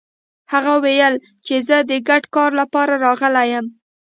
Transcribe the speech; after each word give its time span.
هغه 0.51 0.73
ويل 0.83 1.13
چې 1.45 1.55
زه 1.67 1.77
د 1.89 1.91
ګډ 2.09 2.23
کار 2.35 2.51
لپاره 2.61 2.93
راغلی 3.05 3.45
يم. 3.53 3.65